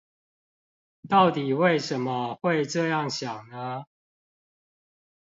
[1.07, 3.83] 到底為什麼會這樣想呢？